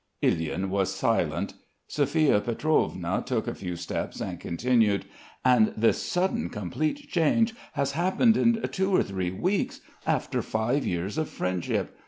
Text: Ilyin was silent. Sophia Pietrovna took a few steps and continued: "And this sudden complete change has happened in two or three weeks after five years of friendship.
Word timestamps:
Ilyin 0.23 0.69
was 0.71 0.91
silent. 0.91 1.53
Sophia 1.87 2.39
Pietrovna 2.41 3.21
took 3.23 3.47
a 3.47 3.53
few 3.53 3.75
steps 3.75 4.19
and 4.19 4.39
continued: 4.39 5.05
"And 5.45 5.75
this 5.77 6.01
sudden 6.01 6.49
complete 6.49 7.07
change 7.07 7.53
has 7.73 7.91
happened 7.91 8.35
in 8.35 8.59
two 8.71 8.95
or 8.95 9.03
three 9.03 9.29
weeks 9.29 9.79
after 10.07 10.41
five 10.41 10.87
years 10.87 11.19
of 11.19 11.29
friendship. 11.29 11.95